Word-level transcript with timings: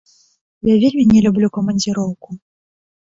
Я 0.69 0.75
вельмі 0.85 1.05
не 1.11 1.19
люблю 1.25 1.47
камандзіроўку. 1.59 2.27